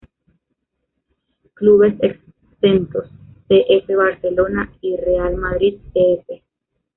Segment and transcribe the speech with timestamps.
[1.53, 3.07] Clubes exentos:
[3.47, 3.63] C.
[3.69, 3.95] F.
[3.95, 6.23] Barcelona y Real Madrid C.
[6.27, 6.43] F..